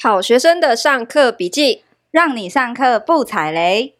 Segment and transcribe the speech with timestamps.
[0.00, 3.96] 好学生的上课笔记，让你上课不踩雷。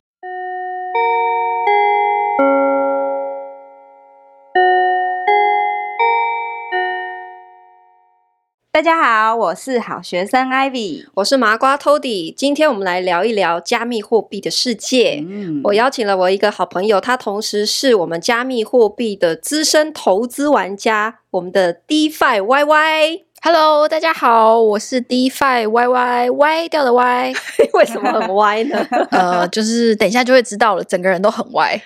[8.70, 12.32] 大家好，我是好学生 Ivy，我是麻瓜 Tody。
[12.32, 15.24] 今天我们来聊一聊加密货币的世界。
[15.28, 23.22] 嗯，我邀请了我一个好朋友，他同时是我们加密货币的资深投资玩家，我们的 DeFi YY。
[23.40, 27.32] Hello，大家好，我是 DeFi YY，歪掉的歪，
[27.72, 28.84] 为什么很 歪呢？
[29.12, 31.80] 呃，就是等一下就会知道了，整个人都很歪。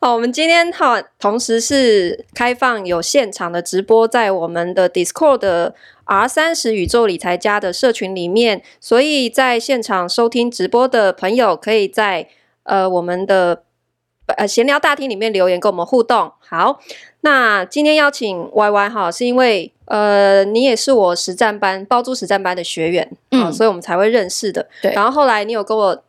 [0.00, 12.28] 好，我们今天哈，同时是开放有现场的直播，在我们的 Discord 的 R 三十宇宙理财家的社群里面，所以在现场收听直播的朋友，可以在
[12.62, 13.62] 呃我们的
[14.36, 16.32] 呃闲聊大厅里面留言跟我们互动。
[16.38, 16.80] 好，
[17.26, 24.68] 那今天邀请 YY 哈，是因为呃你也是我实战班包租实战班的学员，嗯，所以我们才会认识的。
[24.80, 26.02] 对，然后后来你有跟我。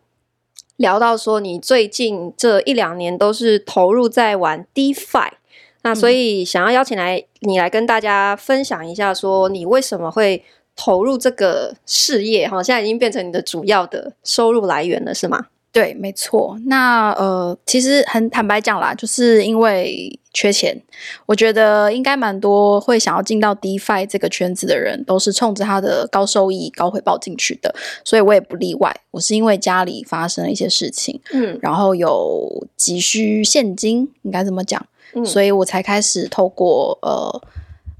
[0.77, 5.31] 聊到说，你最近这一两年都是投入在玩 DeFi，
[5.81, 10.43] 那所以想要邀请来你来跟大家分享一下，说你为什么会
[10.75, 12.47] 投入这个事业？
[12.47, 15.47] 哈，现在已经变成你的主要的收入来源了，是吗？
[15.77, 16.57] 对，没错。
[16.65, 20.75] 那呃，其实很坦白讲啦，就是因为缺钱，
[21.27, 27.75] 我觉得应该蛮多会想要进到 DeFi 这个圈子的人，都是冲着他的高收益、高回报进去的。
[28.03, 28.91] 所以我也不例外。
[29.11, 34.83] 我是因为家里发生了一些事情，嗯，然后有急需现金，应该怎么讲？
[35.13, 37.41] 嗯，所以我才开始透过呃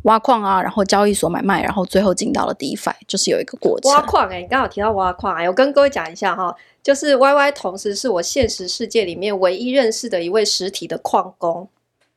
[0.04, 3.92] 挖矿啊，然后交易所买卖，然后最后进到了 DeFi，就是有一个过程。
[3.92, 6.56] 挖矿哎，你刚好提到挖矿哎，我跟各位讲一下哈。
[6.88, 11.68] 就是 YY，同时是我现实世界里面唯一认识的一位实体的矿工。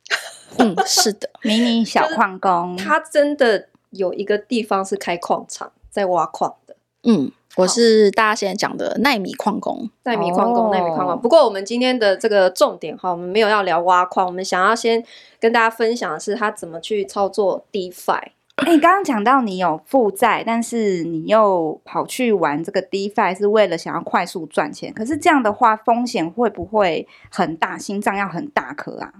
[0.57, 6.77] 嗯，是的，迷你小矿工，他真的有一个地方是开矿场，在挖矿的。
[7.03, 11.19] 嗯，我是大家现在讲的奈米矿工，奈米矿工，奈米矿工。
[11.19, 15.03] 不过我们今天的这个重点哈，我们没有要聊挖矿，我们想要先
[15.37, 18.29] 跟大家分享的是他怎么去操作 DeFi。
[18.65, 24.93] 欸，你刚刚讲到你有负债，但是你又跑去玩这个 DeFi，是为了想要快速赚钱。
[24.93, 27.77] 可是这样的话，风险会不会很大？
[27.77, 29.11] 心脏要很大颗啊？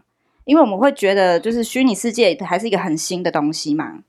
[0.45, 3.99] 因为我们会觉得，就是虚拟世界还是一个很新的东西嘛。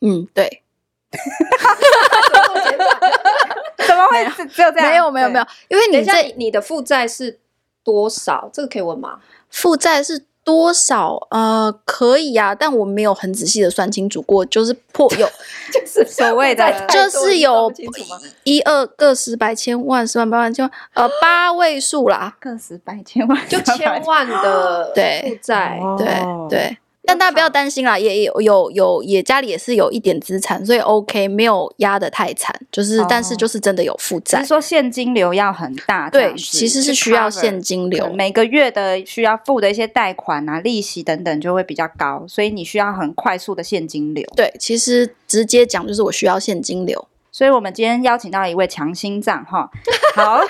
[0.00, 0.62] 嗯，对。
[3.86, 4.88] 怎么会只有这样？
[4.88, 5.46] 没有，没有，没有。
[5.68, 7.38] 因为你在你的负债是
[7.82, 8.48] 多少？
[8.52, 9.20] 这个可以问吗？
[9.50, 10.24] 负债是。
[10.46, 11.18] 多少？
[11.30, 15.28] 呃，可以啊，但我没有很仔细的算清楚过，就是破有，
[15.74, 17.70] 就是所谓的，就是有
[18.44, 26.06] 一二个十百千万十万八万千万，呃，八位数啦，个十百千万就千万的负债，对
[26.48, 26.78] 对。
[27.06, 34.40] 但大家不要担心啦，也有有有也家里也是有一点资产，所以 OK 没有压得太惨，就是、哦、但是就是真的有负债。
[34.40, 44.24] 是说现金流要很大，对，其实是需要现金流，每个月的需要付的一些贷款啊、利息等等就会比较高，所以你需要很快速的现金流。
[44.34, 49.70] 对，其实直接讲就是我需要现金流，所以我们今天邀请到一位强心脏哈，
[50.16, 50.40] 好，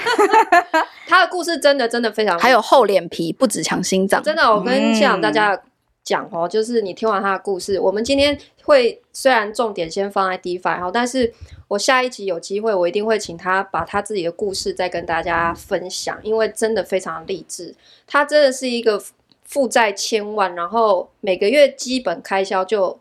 [1.06, 5.60] 他的故事真的真的非常，还有厚脸皮，不止强心脏，真的，我跟现场大家。
[6.06, 11.34] 嗯讲哦，就是你听完他的故事，我们今天会虽然重点先放在 DeFi 哈，但是
[11.66, 17.74] 我下一集有机会，我一定会请他把他自己的故事再跟大家分享，因为真的非常励志。
[18.06, 19.02] 他真的是一个
[19.42, 23.00] 负债千万，然后每个月基本开销就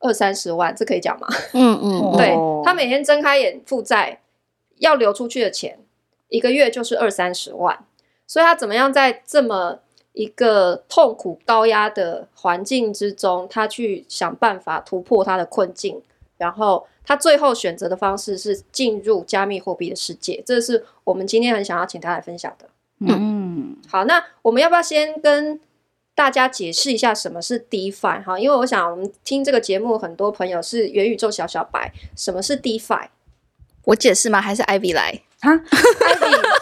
[0.00, 1.28] 二三十万，这可以讲吗？
[1.52, 4.20] 嗯嗯，对，他每天睁开眼负债
[4.78, 5.78] 要流出去的钱，
[6.28, 7.78] 一个月就是二三十万，
[8.26, 9.78] 所以他怎么样在这么
[10.12, 16.02] 一个痛苦高压的环境之中，他去想办法突破他的困境，
[16.36, 22.68] 然后他最后选择的方式是进入加密货币的世界，这是我们今天很想要请他来分享的。
[23.00, 25.58] 嗯，好，那我们要不要先跟
[26.14, 28.22] 大家解释一下什么是 DeFi？
[28.22, 33.08] 哈，因为我想我们听这个节目，很多朋友是元宇宙小小白，什么是 DeFi？
[33.84, 34.40] 我解释吗？
[34.40, 35.22] 还是 Ivy 来？
[35.40, 36.61] 啊，Ivy。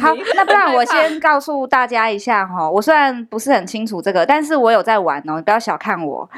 [0.00, 6.28] 好，那不然 我先告诉大家一下哈，我虽然不是很清楚这个，但是我有在玩哦，你不要小看我。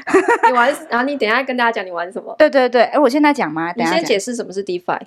[0.47, 2.35] 你玩，然后你等一下跟大家讲你玩什么？
[2.37, 3.73] 对对对，哎，我现在讲吗？
[3.73, 4.99] 等一下你先解释什么是 DeFi。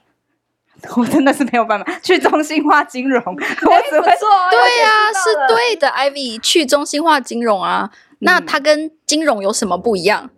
[0.97, 10.29] 我真的是没有办法，去中心化金融，我只会说，对呀、啊，是对的，Ivy，去中心化金融啊，那它跟金融有什么不一样？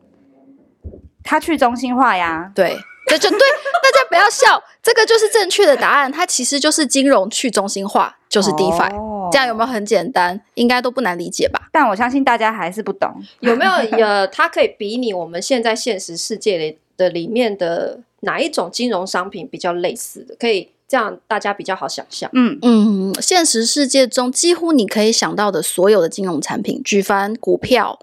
[1.24, 2.78] 它去中心化呀，对。
[3.06, 6.10] 这就对，大家不要笑，这个就是正确的答案。
[6.10, 8.94] 它其实就是金融去中心化，就是 DeFi。
[8.94, 9.32] Oh.
[9.32, 10.40] 这样有没有很简单？
[10.54, 11.68] 应该都不难理解吧？
[11.72, 13.72] 但我相信大家还是不懂，有没有？
[13.98, 20.36] 呃，它可以比拟我们现在现实世界里的里面的哪一种金融商品比较类似的？
[20.38, 22.30] 可以这样大家比较好想象。
[22.34, 27.98] 嗯嗯，现实世界中几乎你可以想到的所有的金融产品，举凡股票、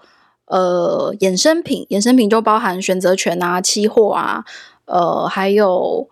[0.47, 4.43] 呃衍生品，衍生品就包含选择权啊、期货啊，
[4.85, 6.09] 呃还有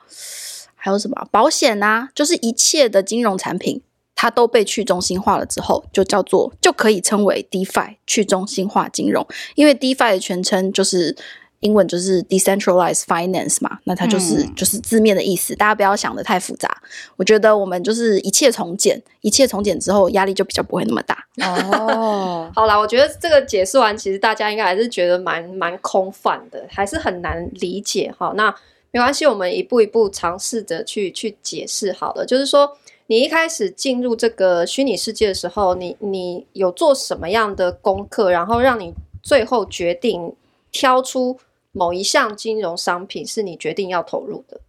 [0.75, 3.81] 还有什么保险啊，就是一切的金融产品。
[4.13, 9.25] 它都被去中心化了之后，就叫做就可以称为 DeFi 去中心化金融。
[9.55, 11.17] 因为 DeFi 的全称就是
[11.61, 15.55] 英文就是 Decentralized Finance 嘛，那它就是、嗯、就是字面的意思。
[15.55, 16.69] 大家不要想得太复杂。
[17.15, 21.25] 我觉得我们就是一切从简，一切从简之后，压力就比较不会那么大。
[21.43, 28.13] 哦， 好啦，我觉得这个解释完，其实大家应该还是觉得蛮蛮空泛的，还是很难理解。
[28.17, 28.53] 哈，那
[28.91, 31.91] 没关系，我们一步一步尝试着去去解释。
[31.93, 32.77] 好了，就是说。
[33.07, 40.33] 你一开始进入这个虚拟世界的时候，你你有做什么样的功课，然后让你最后决定
[40.71, 41.37] 挑出
[41.71, 44.61] 某一项金融商品是你决定要投入的？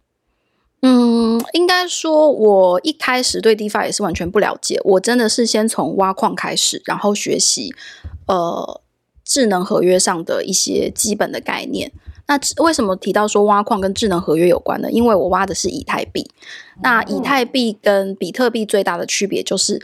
[0.85, 7.73] 嗯，应该说，我一开始对 DeFi 也是完全不了解，我真的是先从挖矿开始，然后学习
[8.27, 8.81] 呃
[9.23, 11.91] 智能合约上的一些基本的概念。
[12.27, 14.91] 那为什么提到说挖矿跟智能合约有关呢？
[14.91, 16.29] 因为我挖的是以太币。
[16.81, 19.81] 那以太币跟比特币最大的区别就是，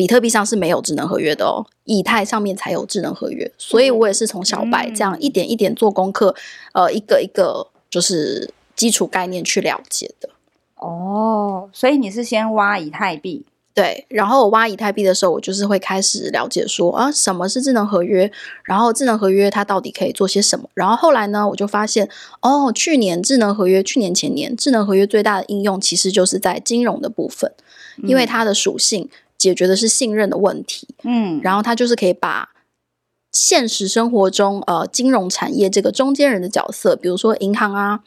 [0.00, 3.52] 比特币上是没有智能合约的哦，以太上面才有智能合约。
[3.58, 6.34] 所以我也是从小白这样一点一点做功课，
[6.72, 10.30] 呃，一个一个就是基础概念去了解的。
[10.76, 13.44] 哦，所以你是先挖以太币。
[13.74, 18.32] 对，然后我挖以太币的时候，我就是会开始了解说啊，什么是智能合约，
[18.64, 20.66] 然后智能合约它到底可以做些什么。
[20.72, 22.08] 然后后来呢，我就发现
[22.40, 27.52] 哦，去年智能合约，去年前年智能合约最大的应用其实就是在金融的部分，
[28.04, 29.06] 因为它的属性
[29.40, 30.86] 解决的是信任的问题。
[31.02, 32.50] 嗯，然后它就是可以把
[33.32, 38.04] 现实生活中呃金融产业这个中间人的角色，比如说银行啊，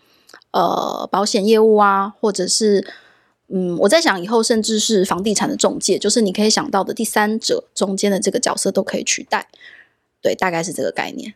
[0.51, 2.85] 呃保险业务啊，或者是。
[3.56, 9.47] 嗯，我在想以后甚至是房地产的中介，就是你可以想到的第三者中间的这个角色都可以取代。
[10.21, 11.36] 对，大概是这个概念。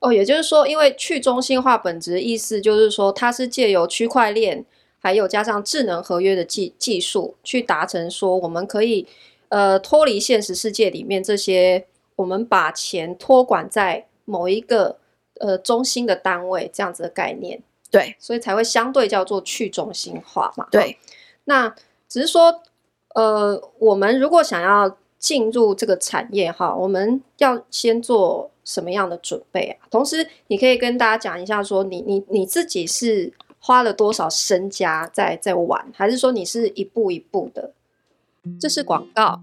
[0.00, 4.66] 哦，也就是说，因为去中心化本质的意思就是说，它是借由区块链，
[5.00, 9.06] 还有加上智能合约的技技术，去达成说我们可以
[9.48, 11.86] 呃脱离现实世界里面这些，
[12.16, 14.98] 我们把钱托管在某一个
[15.40, 17.62] 呃中心的单位这样子的概念。
[17.90, 20.66] 对，所以才会相对叫做去中心化嘛。
[20.70, 20.98] 对。
[21.44, 21.74] 那
[22.06, 22.62] 只是说，
[23.14, 29.88] 呃，我们如果想要进入这个产业哈，我们要先做什么样的准备啊？
[29.90, 37.72] 同时，你可以跟大家讲一下，说你你你自己是花了多少身家在在玩，还是说你是一步一步的？
[38.60, 39.40] 这是广告。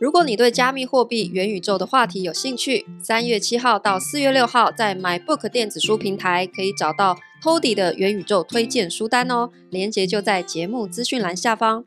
[0.00, 11.84] 如果你对加密货币、元宇宙的话题有兴趣，三月七号到四月六号，在 MyBook 电子书平台可以找到 Tody 的元宇宙推荐书单哦，链接就在节目资讯栏下方。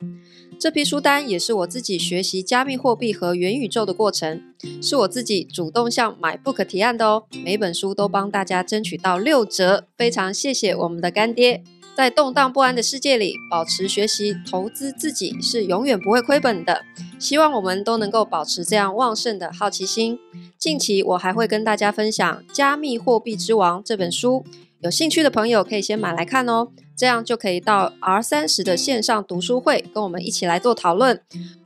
[0.61, 4.39] 这批书单也是我自己学习加密货币和元宇宙的过程，
[4.79, 7.23] 是我自己主动向 MyBook 提案的哦。
[7.43, 11.63] 每本书都帮大家争取到六折，非常谢谢我们的干爹。
[11.97, 16.83] 在动荡不安的世界里，保持学习、投资自己是永远不会亏本的。
[17.17, 20.19] 希望我们都能够保持这样旺盛的好奇心。
[20.59, 24.45] 近期我还会跟大家分享《加密货币之王》这本书，
[24.81, 26.67] 有兴趣的朋友可以先买来看哦，
[27.01, 31.19] 这样就可以到 R 三十的线上读书会跟我们一起来做讨论。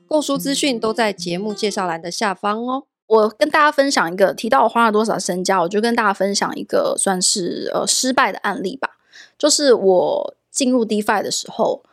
[0.07, 2.86] 购书资讯都在节目介绍栏的下方哦。
[3.07, 8.91] 我跟大家分享一个，提到我花了多少身家，我就跟大家分享一个算是呃失败的案例吧。
[9.38, 11.83] 就是我进入 DeFi 的时候，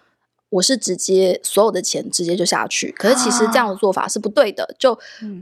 [0.51, 2.93] 我是直接所有的钱直接就下去。
[2.93, 4.97] 可是其实这样的做法是不对的，就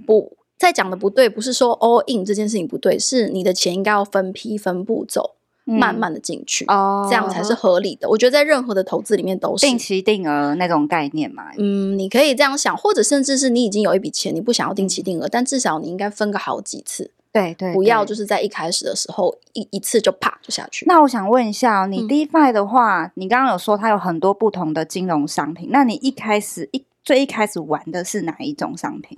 [0.06, 8.08] 不在讲的不对，不是说 all in 这件事情不对，是你的钱应该要分批分步走，慢慢的进去，哦这样才是合理的。
[8.08, 11.44] 我觉得在任何的投资里面都是定期定额那种概念嘛。
[11.58, 17.10] 嗯，你可以这样想，或者甚至是你已经有一笔钱，你不想要定期定额，但至少你应该分个好几次。
[17.32, 20.84] 对对，不要就是在一开始的时候一一次就啪就下去。
[20.86, 29.16] 那我想问一下，你 DeFi 的话，嗯、你刚刚有说它有很多不同的金融商品，那你一开始一最一开始玩的是哪一种商品？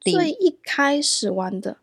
[0.00, 1.78] 最一开始玩的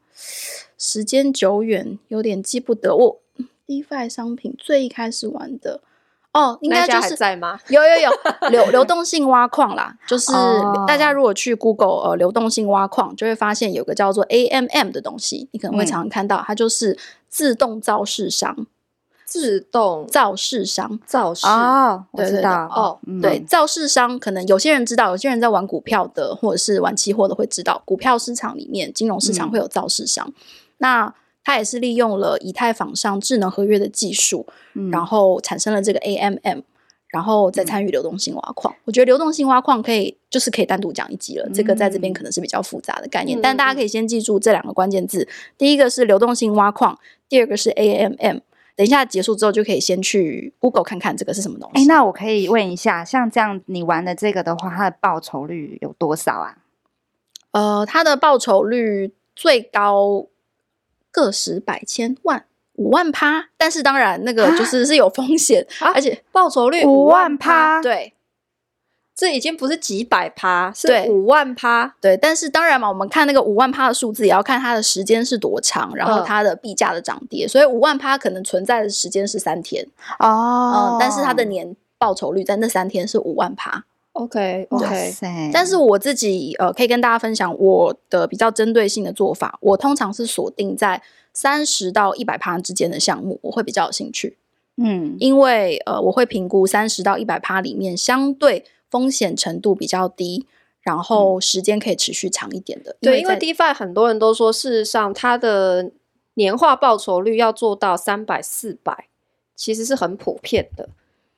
[0.77, 2.95] 时间久远，有点记不得。
[2.95, 3.19] 我
[3.67, 5.81] DeFi 商品最一开始玩的。
[6.33, 7.59] 哦，应该就是在吗？
[7.69, 10.31] 有有有流流动性挖矿啦，就是
[10.87, 16.97] 大家如果去 Google 呃流动性挖矿，就会发现有个叫做 AMM 的东西，你可能会常常看到，它就是
[17.29, 18.65] 自动造市商，
[19.25, 30.33] 自动造市商造市哦，我知道哦，对，造市商可能有些人知道，有些人在玩股票的或者是玩期货的会知道，股票市场里面金融市场会有造市商，
[30.79, 31.13] 那。
[31.43, 36.63] 它也是利用了以太坊上智能合约的技术，嗯、然后产生了这个 AMM，
[37.09, 38.73] 然后再参与流动性挖矿。
[38.73, 46.97] 嗯、我觉得流动性挖矿可以就是可以单独讲一集了，嗯、这个在这边可能是比较复杂的概念，嗯、但大家可以先记住这两个关键字：第一个是流动性挖矿，
[47.27, 48.39] 第二个是 AMM。
[48.75, 51.77] 等一下结束之后，就可以先去 Google 看看这个是什么东西。
[51.77, 56.57] 哎、欸，那我可以问一下，像这样你玩的这个的话，它的报酬率有多少啊？
[57.51, 60.25] 呃，它的报酬率最高
[61.13, 62.43] 个十百千万
[62.73, 68.13] 五万趴，但是当然那个就是是有风险， 啊、而且报酬率五万趴，对。
[69.15, 71.93] 这已经不是几百趴，是五万趴。
[72.01, 77.45] 对，但是当然嘛，我们看那个五万趴的数字，也要看它的时间是多长，然后它的币价的涨跌。
[77.45, 83.85] 嗯、所以五万趴可能存在的时间是三天哦、嗯，但是它的年报酬率在那三天是五万趴。
[84.13, 85.13] OK OK，
[85.53, 91.01] 但是我自己呃可以跟大家分享我的比较针对性的做法，我通常是锁定在
[91.33, 94.37] 三十到一百趴之间的项目，我会比较有兴趣。
[94.77, 98.65] 嗯，因为呃我会评估三十到一百趴里面相对。
[98.93, 100.45] 风险程度比较低，
[100.83, 102.95] 然后时间可以持续长一点的。
[103.01, 105.89] 对，因为 DeFi 很多人都说，事实上它的
[106.35, 109.07] 年化报酬率要做到三百、四百，
[109.55, 110.89] 其实是很普遍的。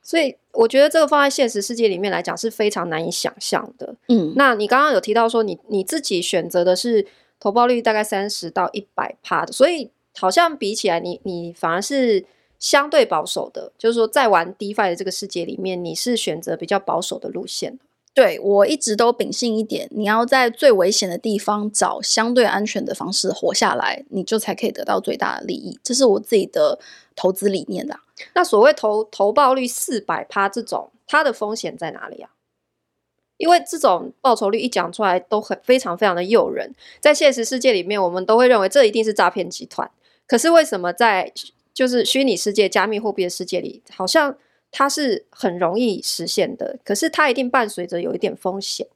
[0.02, 3.94] 所以我觉得这个放在现实世界里面来讲是非常难以想象的。
[4.08, 7.06] 嗯，那你刚刚有提到说你，你你自己选择的是
[7.38, 12.24] 投报率大概三十到一百趴的，所以好像比起来你，你你反而是。
[12.58, 17.78] 相对保守的，就是说，在玩 DeFi 的这个世界里面，你是选择比较保守的路线。
[18.16, 25.78] 对，我一直都秉性一点，你要在最危险的地方找相对安全的方式活下来，你就才可以得到最大的利益。
[25.82, 26.78] 这是我自己的
[27.14, 28.00] 投资理念的啊。
[28.34, 32.30] 那所谓投投报率四百趴这种，它的风险在哪里啊？
[33.36, 39.90] 因为这种报酬率一讲出来都很非常非常的诱人，在现实世界里面，我们都会认为这一定是诈骗集团。
[40.26, 41.30] 可是为什么在
[41.74, 44.34] 就是虚拟世界、加密货币的世界里，好像
[44.70, 48.86] 它是很容易实现的，可是它一定伴随着有一点风险。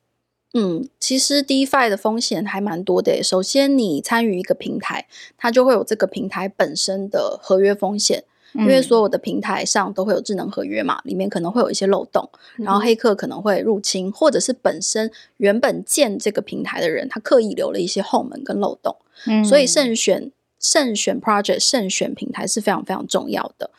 [0.53, 3.23] 嗯，其实 DeFi 的风险还蛮多的。
[3.23, 8.25] 首先，你参与一个平台，它就会有这个平台本身的合约风险，
[8.55, 18.97] 嗯、因为所有的平台上都会有智能合约嘛，里面可能会有一些漏洞，然后黑客可能会入侵，嗯、或者是本身原本建这个平台的人，他刻意留了一些后门跟漏洞，
[19.27, 20.33] 嗯、所以慎选。
[20.62, 23.71] 慎选 project、慎选平台是非常非常重要的。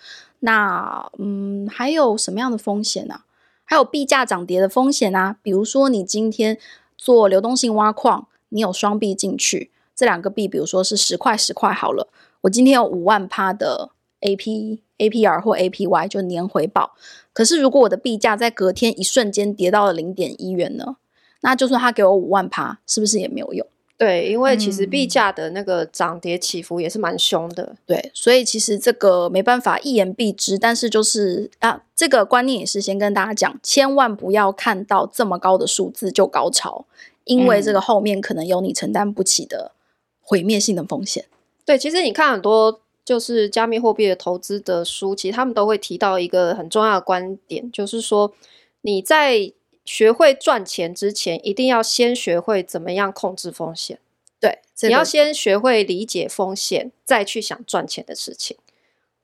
[0.42, 3.22] 那嗯，还有什么样的风险呢、
[3.64, 5.38] 还有币价涨跌的风险啊。
[5.42, 6.58] 比如说，你今天
[6.98, 12.10] 做流动性挖矿，你有双币进去，这两个币，比如说是十块十块好了。
[12.42, 16.94] 我今天有五万趴的 AP APR 或 APY 就年回报。
[17.34, 20.98] 可是如果我的币价在隔天一瞬间跌到了零点一元呢？
[21.42, 23.66] 那就算他给我五万趴，是不是也没有用？
[24.02, 27.62] 对，因为其实币价的那个涨跌起伏也是蛮凶的。
[27.62, 36.88] 嗯，对，所以其实这个没办法一言蔽之，但是就是啊，这个观念也是先跟大家讲，千万不要看到这么高的数字就高潮，
[37.26, 39.74] 因为这个后面可能有你承担不起的
[40.20, 41.26] 毁灭性的风险。
[41.64, 48.34] 对，其实你看很多就是加密货币的投资的书，其实他们都会提到一个很重要的观点，就是说
[48.82, 49.54] 你在。
[49.84, 54.00] 学会赚钱之前，一定要先学会怎么样控制风险。
[54.40, 58.58] 对，这个、你要先学会理解风险，再去想赚钱的事情。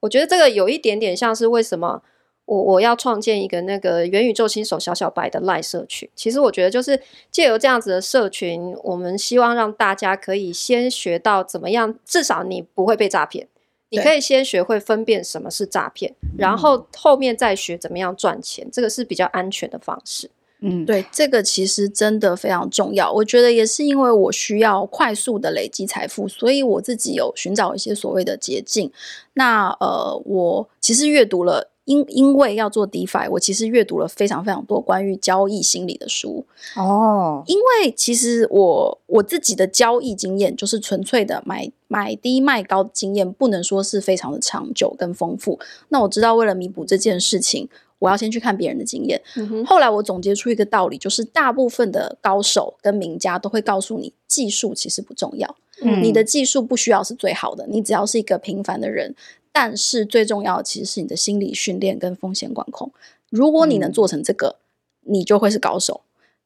[0.01, 2.03] 我觉得这个有一点点像是为什么
[2.45, 6.07] 我我要创建一个那个元宇宙新手小小白的赖社群。
[6.15, 13.47] 其实我觉得就是借由这样子的社群，我们希望让大家可以先学到怎么样，至少你不会被诈骗。
[13.89, 20.29] 你可以先学会分辨什么是诈骗，然后后面再学怎么样赚钱，这个是比较安全的方式。
[20.59, 23.13] 嗯，对，这个其实真的非常重要。
[23.13, 28.91] 我觉得也是因为我需要快速的累积财富，所以我自己有寻找一些所谓的捷径。
[29.33, 36.43] 那呃，我其实阅读了，因因为要做 DeFi，我其实阅读了非常非常多关于交易心理的书。
[36.75, 45.59] 哦，因为其实我我自己的交易经验就是纯粹的买买低卖高的经验，不能说是非常的长久跟丰富。
[45.89, 47.69] 那我知道为了弥补这件事情。
[47.99, 49.21] 我要先去看别人的经验。
[49.35, 49.65] 嗯。
[49.65, 55.55] 后来我总结出一个道理，就是大部分的高手跟名家都会告诉你，技术其实不重要。
[55.81, 56.03] 嗯。
[56.03, 59.15] 你的技术不需要是最好的，你只要是一个平凡的人。
[59.51, 62.91] 但是最重要的其实是你的心理训练跟风险管控。
[63.29, 64.57] 如果你能做成这个，
[65.05, 65.13] 嗯。
[65.13, 66.01] 你就会是高手。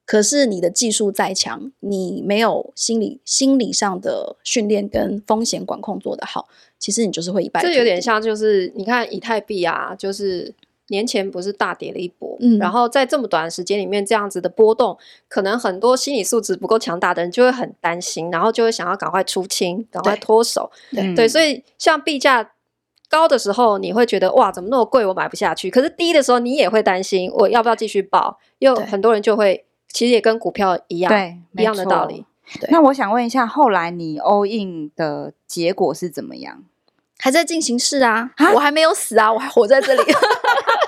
[0.05, 6.47] 可是你的技术再强，你没有心理心理上的训练跟风险管控做得好，
[6.79, 7.61] 其实你就是会一败。
[7.61, 10.53] 这有点像，就是你看以太币啊，就是。
[10.91, 14.95] 年前不是大跌了一波，嗯，然后在这么短的时间里面这样子的波动，
[15.27, 22.51] 可能很多心理素质不够强大的人就会很担心，然后就会想要赶快出清，赶快脱手，对对，对，所以像币价
[23.09, 25.71] 高的时候，你会觉得哇，怎么那么贵，我买不下去。
[25.71, 28.37] 可是低的时候，你也会担心，我要不要继续抱？
[28.59, 32.25] 又很多人就会，其实也跟股票一样，对，一样的道理。
[32.59, 36.65] 对，那我想问一下，后来你 all in 的结果是怎么样？
[37.21, 40.01] 还在进行式啊，啊，我还没有死啊，我还活在这里。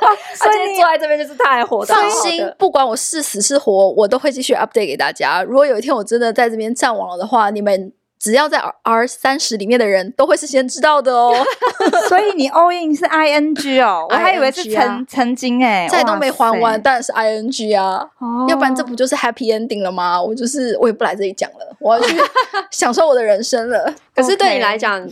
[0.36, 1.94] 所以坐在这边就是他还活的。
[1.94, 5.42] 放心，不管我是死是活，我都会继续 update 给大家。
[5.44, 7.94] 如果有一天我真的在这边战亡了的话，你们。
[8.20, 11.36] 只要在 R 三十里面的人都会是先知道的哦，
[12.08, 20.24] 所以你 all in 是 I N G 哦，我还以为是曾曾经哎，债都没还完，当然是 I N G 啊，哦，要不然这不就是 Happy Ending 了吗？
[20.24, 22.16] 我就是我也不来这里讲了，我要去
[22.72, 23.94] 享受我的人生了。
[24.16, 25.06] 可是对你来讲，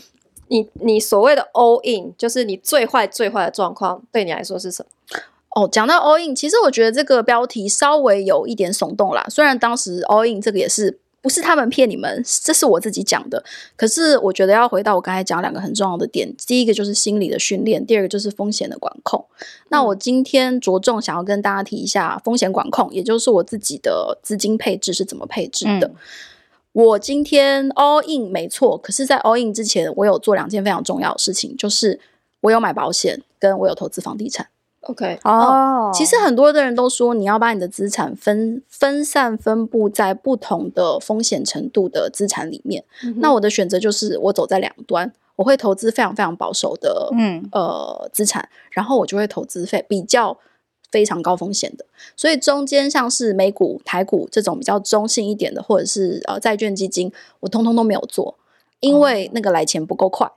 [0.51, 5.19] 你你所谓的 all in，就是你最坏最坏的状况，对你来说是什么？
[5.55, 9.25] 哦，讲到 all in，其实我觉得这个标题稍微有一点耸动啦。
[9.29, 10.99] 虽然当时 all in 这个也是。
[11.23, 13.43] 不是他们骗你们，这是我自己讲的。
[13.75, 19.23] 可是我觉得要回到我刚才讲两个很重要的点，第一个就是心理的训练，第二个就是风险的管控。
[19.39, 19.45] 嗯。
[19.69, 25.85] 那我今天着重想要跟大家提一下风险管控，也就是我自己的资金配置是怎么配置的。
[25.89, 25.95] 嗯。
[26.73, 31.99] 我今天 all in 没错，可是，在 all in 之前，我有做两件非常重要的事情，就是
[32.41, 34.47] 我有买保险，跟我有投资房地产。
[34.81, 42.83] OK，哦、oh.，其实很多的人都说你要把你的资产分分散分布在不同的风险程度的资产里面。
[43.03, 43.19] Mm -hmm.
[43.19, 50.35] 那我的选择就是我走在两端，我会投资非常非常保守的，嗯呃资产，然后我就会投资费比较
[50.91, 51.85] 非常高风险的。
[52.15, 58.35] 所以中间像是美股、台股这种比较中性一点的，或者是呃债券基金，我通通都没有做，
[58.79, 60.31] 因为那个来钱不够快。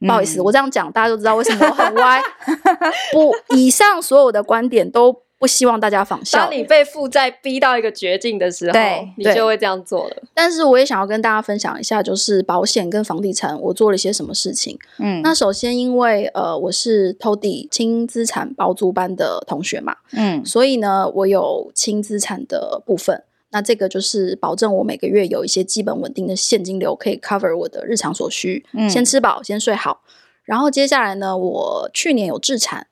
[0.00, 2.22] 不好意思，嗯、我这样讲，大家都知道为什么我很歪。
[3.12, 6.36] 不，以上所有的观点都不希望大家仿效。
[6.38, 10.16] 当你被负债逼到一个绝境的时候，对，你就会这样做了。
[10.34, 14.78] 但是我也想要跟大家分享一下，就是保险跟房地产，我做了一些什么事情。
[14.98, 23.24] 嗯，那首先因为呃，我是 TODY 轻资产包租班的同学嘛，嗯，所以呢，我有轻资产的部分。
[23.52, 28.64] 那这个就是保证我每个月有一些基本稳定的现金流，可以 cover 我的日常所需。
[28.74, 30.02] 嗯，先吃饱，先睡好。
[30.44, 32.86] 然后接下来呢，我去年有自产，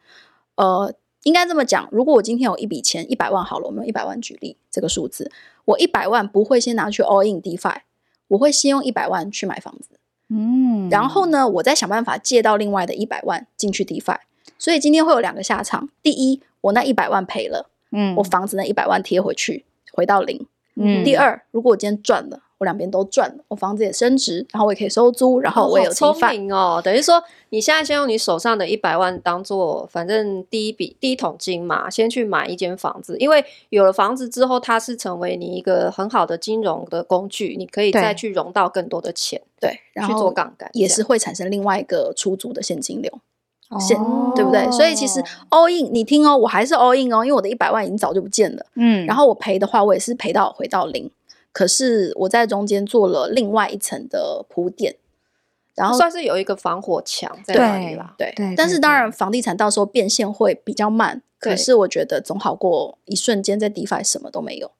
[0.56, 0.92] 呃，
[1.28, 5.30] 应该这么讲，如果我今天有一笔钱，一百万好了，我们用一百万举例这个数字，
[5.66, 7.82] 我一百万不会先拿去 all in DeFi，
[8.28, 9.90] 我会先用一百万去买房子。
[10.30, 14.16] 嗯，然后呢，我再想办法借到另外的一百万进去 DeFi。
[14.56, 19.66] 所以今天会有两个下场：第一，我那一百万赔了，嗯，我房子那一百万贴回去。
[19.92, 20.46] 回到零。
[20.76, 21.04] 嗯。
[21.04, 26.12] 第二，如果我今天赚了，我两边都赚了，我房子也升值，然后我也可以收租，然后我也有钱。
[26.12, 43.12] 聪明哦，等于说你现在先用你手上的一百万当做，反正第一笔第一桶金嘛，先去买一间房子，因为有了房子之后，它是成为你一个很好的金融的工具，你可以再去融到更多的钱，对，然后去做杠杆，也是会产生另外一个出租的现金流。
[43.70, 43.78] 哦，
[44.34, 44.68] 对不对？
[44.72, 48.64] 所以其实 all in，你听哦，我还是 all in 哦，因为我的一百万已经早就不见了。
[48.74, 51.10] 嗯，然后我赔的话，我也是赔到回到零。
[51.58, 54.94] 可是我在中间做了另外一层的铺垫，
[55.74, 58.14] 然后算是有一个防火墙在那里啦。
[58.16, 64.70] 对对，对，但是当然房地产到时候变现会比较慢，可是我觉得总好过一瞬间在 DeFi 什么都没有。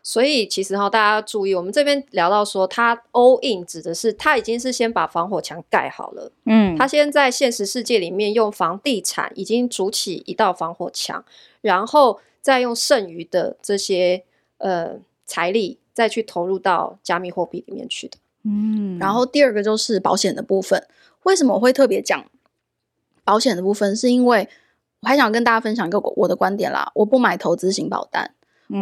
[0.00, 11.24] 所以其实哈，大家要注意，我们这边聊到说，他 all in 指的是他已经是先把防火墙盖好了，嗯，他先在现实世界里面用房地产已经筑起一道防火墙，
[11.62, 14.22] 然后再用剩余的这些
[14.58, 20.86] 呃财力再去投入到加密货币里面去的，嗯，然后第二个就是保险的部分，
[21.24, 22.24] 为什么我会特别讲
[23.24, 23.94] 保险的部分？
[23.94, 24.48] 是因为
[25.00, 28.32] 我还想跟大家分享一个我的观点啦，我不买投资型保单。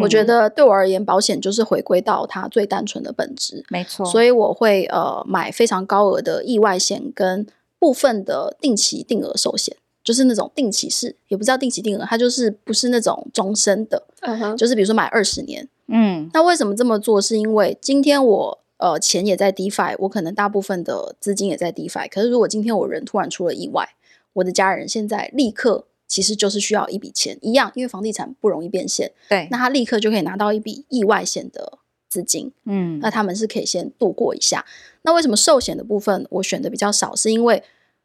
[0.00, 4.06] 我觉得对我而言，保险就是回归到它最单纯的本质，没错。
[4.06, 7.44] 所以我会呃买非常高额的意外险跟
[7.80, 16.30] 部分的定期定额寿险，就是那种定期式，也不知道定期定额，它就是不是那种终身的，嗯哼，就是比如说买二十年，嗯。
[16.32, 17.20] 那为什么这么做？
[17.20, 23.88] 是因为今天我呃钱也在 DeFi，我可能大部分的资金也在 DeFi，可是如果今天我人突然出了意外，
[24.34, 25.86] 我的家人现在立刻。
[26.10, 34.66] 其实就是需要一笔钱，一样，因为房地产不容易变现，对，那他立刻就可以拿到一笔意外险的资金，嗯，那他们是可以先度过一下。
[35.02, 37.14] 那为什么寿险的部分我选的比较少？
[37.14, 37.62] 是因为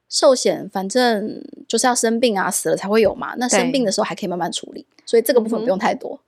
[0.08, 6.20] 寿险反正就是要生病啊，死了才会有嘛，那生病的时候还可以慢慢处理，所以这个部分不用太多。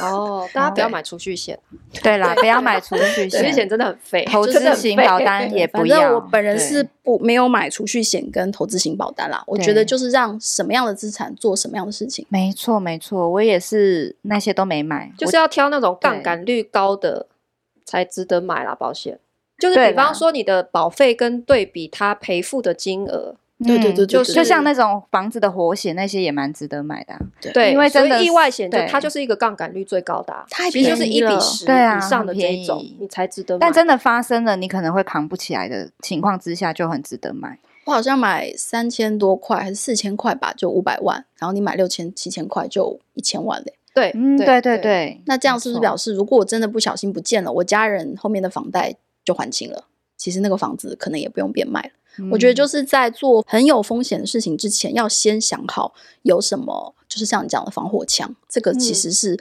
[0.00, 1.58] 哦，大家不要买储蓄险。
[2.02, 5.98] 对啦，不要买储蓄险， 储蓄险真的很废，投资型保单 也不要。
[5.98, 9.42] 反正我本人是不没有买储蓄险跟投资型保单啦。
[9.46, 12.26] 我觉得就是让什么样的资产做什么样的事情。
[12.28, 17.26] 没错，没错，我也是那些都没买，就是要挑那种杠杆率高的
[17.84, 18.74] 才值得买啦。
[18.74, 19.18] 保险
[19.58, 23.36] 就是比方说你的保费跟对比它赔付的金额。
[23.64, 27.18] 对对对，就是就像那种房子的活险，那些也蛮值得买的。
[27.52, 33.60] 对，因为真的意外险就它就是一个杠杆率最高的，太便宜了，就是一比十以上的这种，你才值得买。
[33.60, 37.58] 但真的发生了，你可能会扛不起来的情况之下，就很值得买。
[37.86, 43.72] 我好像买三千多块还是四千块吧，就五百万，然后你买六千七千块就一千万嘞。
[43.94, 45.22] 对，嗯，对对对。
[45.24, 49.84] 那这样是不是表示，如果我真的不小心不见了，我家人后面的房贷就还清了？
[50.18, 51.90] 其实那个房子可能也不用变卖了。
[52.30, 58.34] 我觉得就是在做很有风险的事情之前，要先想好有什么，就是像你讲的防火墙。
[58.48, 59.38] 这个其实是，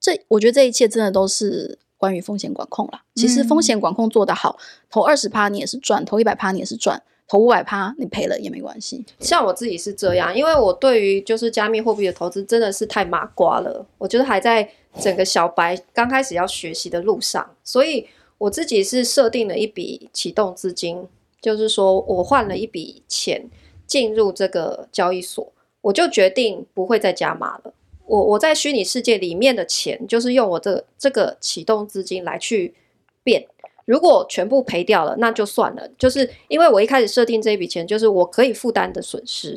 [0.00, 3.02] 这我觉得这一切真的都是关于风险管控啦。
[3.14, 4.58] 其实风险管控做得好，
[4.90, 9.04] 投二十趴你也是赚，投一百趴你也是赚，投五百趴你赔了也没关系。
[9.20, 14.68] 像我自己是这样，因为我对于就是加密货币的投资真的是太麻瓜了，我觉得还在
[15.00, 18.06] 整个小白刚开始要学习的路上，所以
[18.38, 21.06] 我自己是设定了一笔启动资金。
[21.46, 23.48] 就是说我换了一笔钱
[23.86, 27.72] 进入这个交易所，我就决定不会再加码了。
[28.04, 32.74] 我我在虚拟世界里面的钱，就是用我这个这个启动资金来去
[33.22, 33.46] 变。
[33.84, 35.88] 如果全部赔掉了，那就算了。
[35.96, 39.56] 就是因为我一开始设定这一笔钱，就是我可以负担的损失，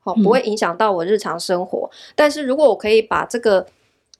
[0.00, 1.88] 好，不会影响到我日常生活。
[1.90, 1.96] 嗯。
[2.14, 3.66] 但是如果我可以把这个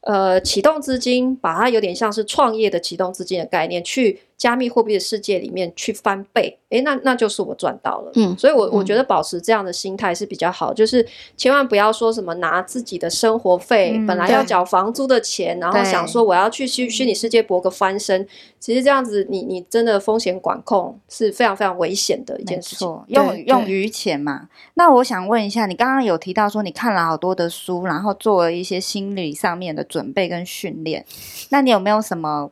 [0.01, 4.21] 呃启动资金，把它有点像是创业的启动资金的概念去。
[4.41, 8.11] 加密货币的世界里面去翻倍，诶，那那就是我赚到了。
[8.15, 18.27] 嗯，所以我，我我觉得保持这样的心态是比较好，嗯，就是千万不要说什么拿自己的生活费，嗯，本来要缴房租的钱，然后想说我要去虚虚拟世界博个翻身。
[18.59, 22.89] 其实这样子你，你你真的风险管控是非常非常危险的一件事情。
[23.09, 24.49] 用用余钱嘛。
[24.73, 31.05] 那我想问一下，你刚刚有提到说你看了好多的书，然后做了一些心理上面的准备跟训练，
[31.51, 32.51] 那你有没有什么？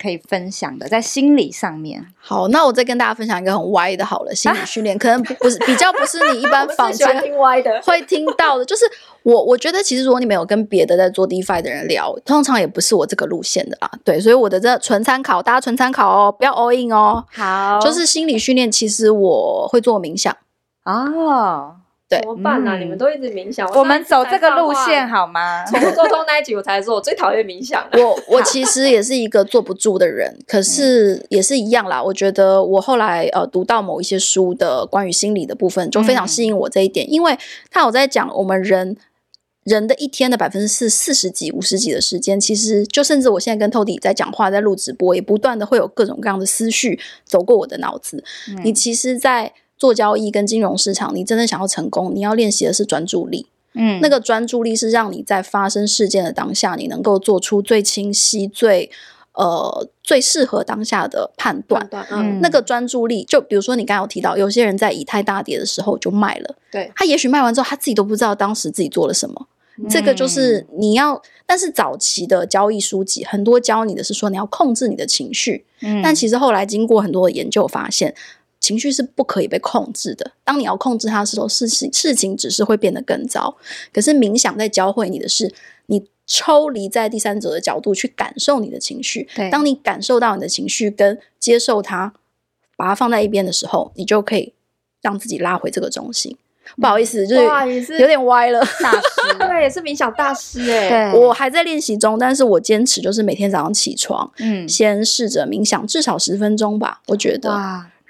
[0.00, 2.06] 可以分享的，在心理上面。
[2.18, 7.06] 好，那我再跟大家分享一个很歪的，好了，心理训练，可能不是比较不是你一般坊间
[7.38, 8.64] 歪的会听到的。
[8.64, 8.84] 就是
[9.22, 13.90] 我，我觉得其实如果你没有跟别的在做 DeFi 的人聊，通常也不是我这个路线的啦。
[14.04, 17.24] 对，所以我的这纯参考，大家纯参考哦，不要 all in 哦。
[17.32, 20.34] 好，就是心理训练，其实我会做冥想
[20.84, 21.76] 哦。
[22.18, 22.80] 怎么办呢、啊嗯？
[22.80, 25.64] 你们都一直冥想，我们走这个路线好吗？
[25.66, 27.86] 宠物沟通那一集我才说，我最讨厌冥想。
[27.92, 32.02] 我我其实也是一个坐不住的人， 可是也是一样啦。
[32.02, 37.38] 我觉得我后来呃读到某一些书的关于心理的部分，就非常吸引我这一点，嗯、因为
[37.70, 38.96] 他有在讲我们人
[39.64, 48.24] 人的一天的百分之四四十几五十几的时间，其实就甚至我现在跟 Tody 在讲话，在录直播，也不断的会有各种各样的思绪走过我的脑子。
[48.48, 53.46] 嗯、你其实，在做交易跟金融市场，你真的想要成功，你要练习的是专注力。
[53.72, 58.90] 嗯，那个专注力是让你在发生事件的当下，你能够做出最清晰、最
[59.32, 61.88] 呃最适合当下的判断。
[62.10, 69.46] 嗯，那个专注力，就比如说你刚刚有提到，有些人在以太大跌的时候就卖了，对，他也许卖完之后，他自己都不知道当时自己做了什么。
[69.78, 78.14] 嗯，这个就是你要，但是早期的交易书籍很多教你的是说你要控制你的情绪，嗯，但其实后来经过很多的研究发现。
[78.60, 80.32] 情绪是不可以被控制的。
[80.44, 83.56] 当你要控制它的时候，事情事情只是会变得更糟。
[83.92, 85.52] 可是冥想在教会你的是，
[85.86, 89.26] 你抽离在第三者的角度去感受你的情绪。
[89.34, 92.12] 对，当你感受到你的情绪跟接受它，
[92.76, 94.52] 把它放在一边的时候，你就可以
[95.00, 96.36] 让自己拉回这个中心。
[96.76, 98.60] 不好意思，就是有点歪了。
[98.80, 101.12] 大师，对，也是冥想大师哎。
[101.14, 107.00] 我还在练习中，但是我坚持就是每天早上起床，嗯，先试着冥想至少十分钟吧。
[107.06, 107.50] 我觉得。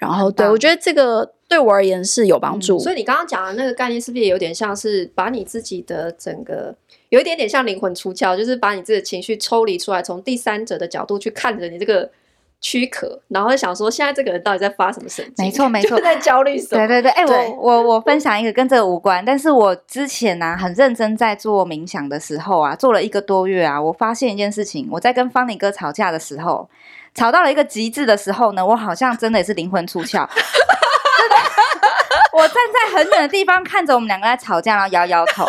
[0.01, 2.75] 然后，对，我觉得这个对我而言是有帮助。
[2.77, 6.75] 嗯，所以你刚刚讲的那个概念，是不是也有点像是把你自己的整个，
[7.09, 12.09] 有一点点像灵魂出窍，就是把你自己的情绪抽离出来，从第三者的角度去看着你这个
[12.59, 15.45] 躯壳，然后想说现在这个人到底在发什么神经？
[15.45, 16.87] 没错，没错，在焦虑什么？
[16.87, 26.67] 对对对，哎，我我我分享一个跟这个无关，但是我之前呢，啊，很认真在做冥想的时候啊，做了一个多月啊，我发现一件事情，我在跟方尼哥吵架的时候。
[27.13, 30.27] 吵到了一个极致的时候呢，我好像真的也是灵魂出窍。
[32.33, 35.45] 我站在很远的地方看着我们两个在吵架，然后摇摇头，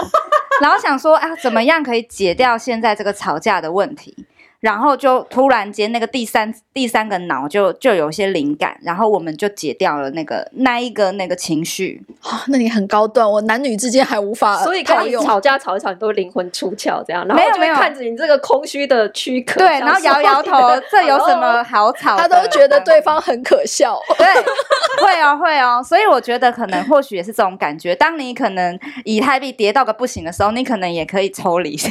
[0.60, 4.26] 然后想说啊，怎么样可以解掉现在这个吵架的问题？
[4.62, 12.00] 然后就突然间那个第三第三个脑就就有些灵感，然后我们就解掉了那个那一个那个情绪。
[12.22, 22.16] 哦，那你很高段，我男女之间还无法，所以跟你吵架吵一吵，你都灵魂出窍这样，然后就会看着你这个空虚的躯壳，对，然后摇摇头， 这有什么好吵？
[22.16, 24.26] 他都觉得对方很可笑，对，
[25.04, 31.90] 会哦会哦，所以我觉得可能或许也是这种感觉，当你可能以太币跌到个不行的时候，你可能也可以抽离一下。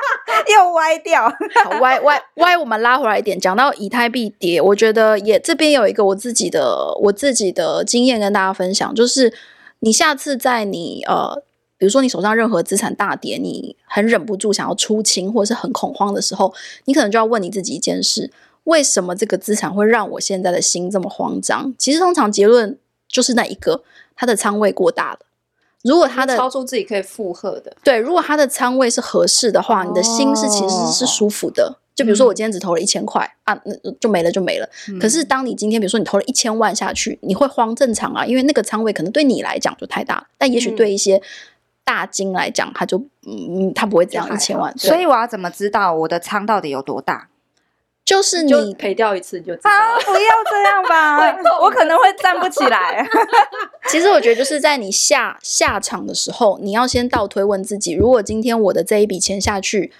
[0.54, 1.28] 又歪掉，
[1.64, 9.32] 好歪歪歪，我们拉回来一点，讲到以太币跌，我觉得也这边有一个我自己的我自己的经验跟大家分享，就是
[9.80, 11.42] 你下次在你呃，
[11.78, 16.52] 比如说你手上任何资产大跌，你很忍不住想要出清或者是很恐慌的时候，
[16.84, 18.30] 你可能就要问你自己一件事：
[18.64, 21.74] 为什么这个资产会让我现在的心这么慌张？
[21.76, 22.78] 其实通常结论
[23.08, 23.82] 就是那一个，
[24.14, 25.18] 它的仓位过大了。
[25.86, 31.78] 如果他的超出自己可以负荷的，对，如果他的仓位是合适的话，哦、你的心是其实是舒服的。
[31.94, 34.68] 就比如说我今天只投了一千块、嗯、啊，那就没了就没了。
[34.88, 41.22] 嗯、可是当你今天比如说你投了一千万下去，你会慌，正常啊，因为那个仓位可能对你来讲就太大，但也许对一些
[41.84, 44.76] 大金来讲，他就嗯，他不会这样一千万。
[44.76, 47.28] 所以我要怎么知道我的仓到底有多大？
[48.06, 49.98] 就是你赔掉一次你就知道啊！
[50.06, 51.18] 不要这样吧，
[51.60, 53.04] 我可能会站不起来。
[53.90, 59.92] 其实我觉得就是在你下下场的时候，你要先倒推问自己：如果今天我的这一笔钱下去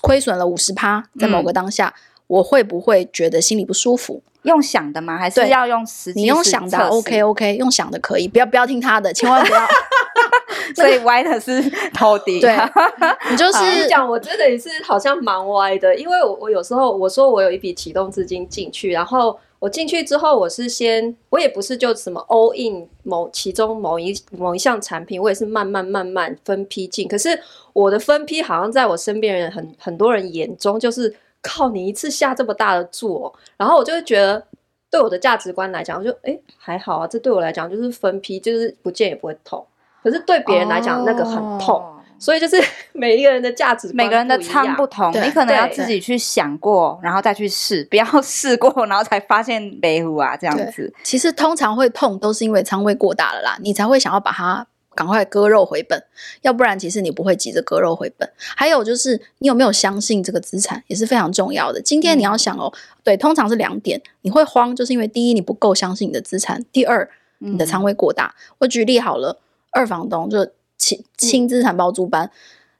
[0.00, 4.22] 亏损了五十趴，在某个当下，嗯、我会不会觉得心里不舒服？
[4.42, 5.16] 用想的吗？
[5.16, 6.20] 还是要用实际？
[6.20, 9.66] 你用想的，OK OK，用想的可以，不要不要听他的，千万不要。
[10.76, 11.60] 所以歪的是
[11.92, 12.56] 头顶，对，
[13.30, 27.38] 你就是讲，我真的也是好像蛮歪的，因为我我有时候我说我有一笔启动资金进去，然后我进去之后，我是先我也不是就什么 all in 某其中某一某一项产品，我也是慢慢慢慢分批进，可是
[27.72, 34.42] 我的分批好像在我身边人很很多人眼中就是靠你一次下这么大的注，哦，然后我就会觉得
[34.90, 39.64] 对我的价值观来讲，我就哎还好啊，这对我来讲就是分批，就是不见也不会痛。
[40.02, 41.84] 可是对别人来讲，那个很痛，oh.
[42.18, 42.56] 所以就是
[42.92, 50.92] 每一个人的价值观，每个人的仓不同，你可能要自己去想过，然后再去试，不要 试过然后才发现没有啊这样子。
[51.04, 56.02] 其实通常会痛，都是因为仓位过大了啦，你才会想要把它赶快割肉回本，
[56.42, 58.28] 要不然其实你不会急着割肉回本。
[58.36, 61.80] 还有就是你有没有相信这个资产也是非常重要的。
[61.80, 68.34] 今天你要想哦，嗯、对，通常是两点，你会慌，就是因为第一你不够相信你的资产，第二你的仓位过大。
[68.36, 69.40] 嗯、我举例好了。
[69.74, 72.30] 二房东就轻轻资产包租班，嗯、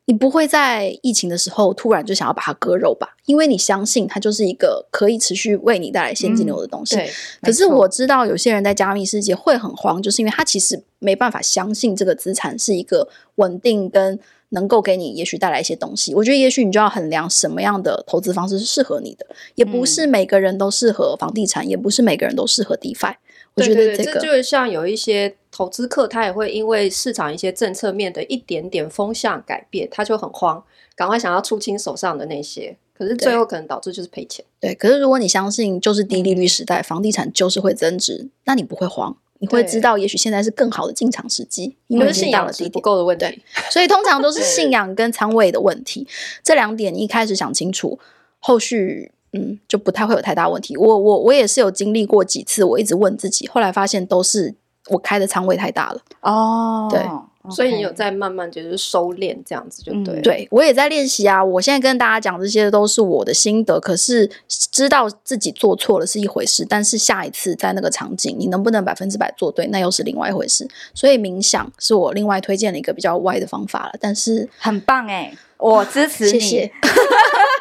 [0.07, 3.17] 你不会在疫情的时候突然就想要把它割肉吧？
[3.27, 6.99] 因为你相信它就是一个可以持续为你带来现金流的东西。
[7.41, 16.13] 可是我知道有些人在加密世界会很慌，就是因为他其实没办法相信这个资产是一个稳定跟能够给你也许带来一些东西。
[16.15, 23.15] 我觉得也许你就要衡量什么样的投资方式是适合你的，也不是每个人都适合房地产，嗯、也不是每个人都适合 DeFi。
[23.55, 30.63] 我觉得这个，对对对，这就是像有一些投资客，他也会因为市场一些政策面的一点点风向改变，他就很慌，
[30.97, 34.43] 赶快想要出清手上的那些，可是最后可能导致就是赔钱。
[34.59, 43.43] 对，可是如果你相信就是低利率时代，嗯、房地产就是会增值，那你不会慌，你会知道也许现在是更好的进场时机，因为信仰是不够的问题。
[43.71, 46.09] 所以通常都是 信仰跟仓位的问题，
[46.43, 47.99] 这两点你一开始想清楚，
[48.39, 49.13] 后续。
[49.33, 50.77] 嗯，就不太会有太大问题。
[50.77, 54.55] 我我我也是有经历过几次，我一直问自己，后来发现都是
[54.89, 56.01] 我开的仓位太大了。
[56.21, 57.55] 哦，对，okay.
[57.55, 60.23] 所以你有在慢慢就是收敛这样子，就对、嗯。
[60.23, 61.43] 对，我也在练习啊。
[61.43, 70.69] 我现在跟大家讲这些都是我的心得，可是知道自己做错了是一回事，但是下一次在那个场景，你能不能百分之百做对，那又是另外一回事。
[70.95, 76.31] 所以冥想是我另外推荐的一个比较歪的方法了，但是很棒哎，我支持你。
[76.31, 76.73] 谢谢。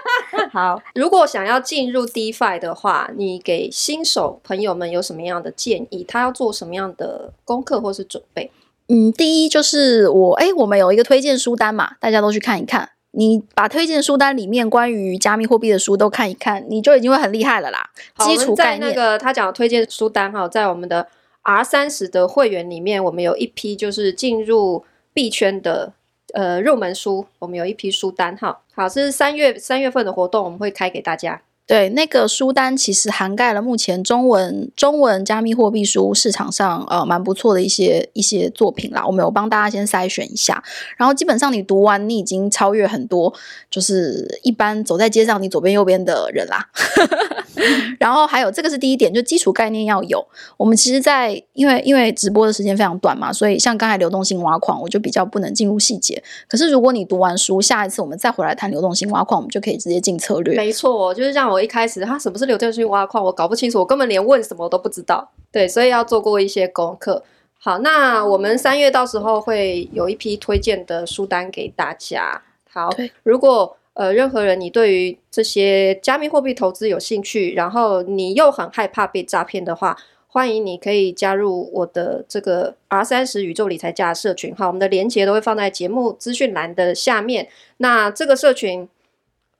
[0.51, 6.03] 好，如果想要进入 DeFi 的话，你给新手朋友们有什么样的建议？
[6.07, 8.51] 他要做什么样的功课或是准备？
[8.87, 12.89] 嗯，第一就是我，哎，我们有一个推荐书单嘛，大家都去看一看。
[13.11, 17.89] 你把推荐书单里面关于加密货币的书都看一看，你就已经会很厉害了啦。
[18.19, 21.07] 基础概念，在那个他讲的推荐书单哈，在我们的
[21.41, 25.93] R 三十的会员里面，我们有一批就是进入币圈的。
[26.33, 31.41] 呃，入门书，我们有一批书单哈，好，这是三月三月份的活动，我们会开给大家。
[31.71, 40.61] 对，那个书单其实涵盖了目前中文中文加密货币书市场上呃蛮不错的一些一些作品啦，我们有帮大家先筛选一下，
[40.97, 43.33] 然后基本上你读完，你已经超越很多，
[43.69, 46.67] 就是一般走在街上你左边右边的人啦。
[47.99, 50.25] 然后还有这个是第一点，就基础概念要有。
[50.57, 56.21] 我们其实在，因为因为直播的时间非常短嘛，所以像刚才流动性挖矿，我就比较不能进入细节。
[56.49, 60.55] 可是如果你读完书，下一次我们再回来谈流动性挖矿，我们就可以直接进策略。
[60.55, 65.31] 没错，就是让我一开始，他什么是流动性挖矿，我搞不清楚，我根本连问什么都不知道。
[65.51, 67.23] 对，所以要做过一些功课。
[67.59, 72.41] 好，那我们三月到时候会有一批推荐的书单给大家。
[72.69, 72.89] 好，
[73.23, 79.95] 如果呃任何人你对于这些加密货币投资有兴趣，然后你又很害怕被诈骗的话，
[80.27, 84.55] 欢迎你可以加入我的这个 R 三十宇宙理财家社群。
[84.55, 87.49] 哈，我们的链接都会放在节目资讯栏的下面。
[87.77, 88.87] 那这个社群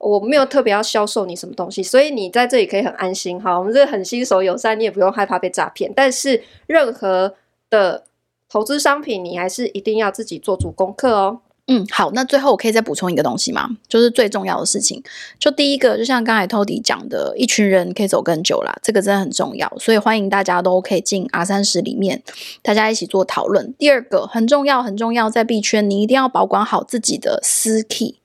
[0.02, 3.40] 我没有特别要销售你什么东西，所以你在这里可以很安心。
[3.40, 5.94] 哈，我们这很新手友善，你也不用害怕被诈骗。
[5.96, 7.36] 但是任何
[7.70, 8.04] 的
[8.50, 11.42] 投资商品，你还是一定要自己做足功课哦。
[11.74, 13.70] 嗯，好，那最后我可以再补充一个东西吗？
[13.88, 15.02] 就是最重要的事情，
[15.40, 22.22] 就第一个，就像刚才 Tody 讲的，一群人可以走更久啦，这个真的很重要，所以欢迎大家都可以进 R 三十里面，
[22.62, 23.74] 大家一起做讨论。
[23.80, 28.18] 第二个很重要，很重要，在币圈你一定要保管好自己的私 key，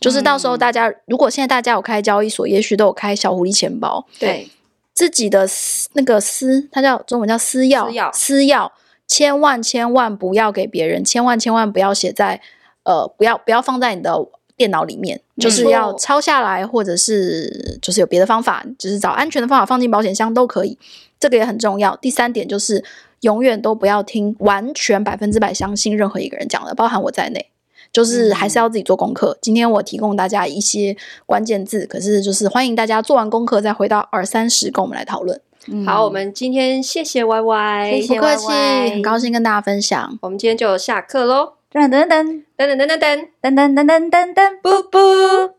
[0.00, 4.50] 就是到时候大家、嗯、如果现在大家有开交易所，也许都有开小狐狸钱包，对
[4.92, 5.48] 自己的
[5.92, 8.70] 那个私，它叫中文叫，私钥，私钥。
[9.10, 12.42] 千万千万不要给别人，千万千万不要写在，
[12.88, 14.10] 呃，不要不要放在你的
[14.56, 20.78] 电脑里面，就是要抄下来，或者是就是有别的方法，就是找安全的方法放进保险箱都可以，
[21.20, 21.94] 这个也很重要。
[21.96, 22.82] 第三点就是
[23.20, 27.50] 永远都不要听完全百分之百相信任何一个人讲的，包含我在内，
[27.92, 29.32] 就是还是要自己做功课。
[29.32, 30.96] 嗯、今天我提供大家一些
[31.26, 35.38] 关键字，可是就是欢迎大家做完功课再回到二三十跟我们来讨论。
[35.66, 38.46] 嗯、好，我们今天谢谢 Y Y，不客气，
[38.94, 40.18] 很高兴跟大家分享。
[40.22, 41.57] 我们今天就下课喽！
[41.70, 42.44] 噔噔噔噔。
[42.56, 43.28] 噔噔噔噔噔。
[43.42, 45.57] 噔噔噔噔噔，布布。